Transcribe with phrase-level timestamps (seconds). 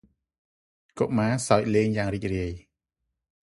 [0.99, 2.53] កុមារសើចលេងយ៉ាងរីករាយ។